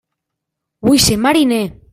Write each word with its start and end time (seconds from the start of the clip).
Vull 0.89 1.03
ser 1.09 1.19
mariner! 1.29 1.65